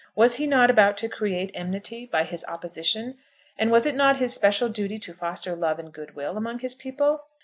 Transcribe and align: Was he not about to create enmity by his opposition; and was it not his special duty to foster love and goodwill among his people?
Was 0.15 0.37
he 0.37 0.47
not 0.47 0.71
about 0.71 0.97
to 0.97 1.07
create 1.07 1.51
enmity 1.53 2.07
by 2.07 2.23
his 2.23 2.43
opposition; 2.45 3.19
and 3.55 3.69
was 3.69 3.85
it 3.85 3.93
not 3.93 4.17
his 4.17 4.33
special 4.33 4.67
duty 4.67 4.97
to 4.97 5.13
foster 5.13 5.55
love 5.55 5.77
and 5.77 5.93
goodwill 5.93 6.37
among 6.37 6.57
his 6.57 6.73
people? 6.73 7.27